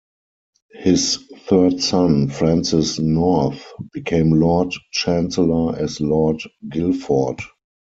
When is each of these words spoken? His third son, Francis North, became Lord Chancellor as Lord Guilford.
His 0.73 1.19
third 1.45 1.79
son, 1.79 2.29
Francis 2.29 2.97
North, 2.97 3.63
became 3.93 4.31
Lord 4.31 4.73
Chancellor 4.91 5.77
as 5.77 6.01
Lord 6.01 6.41
Guilford. 6.67 7.37